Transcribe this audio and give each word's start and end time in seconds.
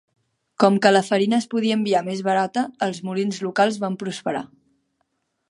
Com 0.61 0.77
que 0.85 0.91
la 0.93 1.03
farina 1.09 1.37
es 1.43 1.47
podia 1.51 1.77
enviar 1.79 2.01
més 2.07 2.23
barata, 2.29 2.65
els 2.87 3.03
molins 3.11 3.41
locals 3.49 3.79
van 3.85 4.01
prosperar. 4.07 4.45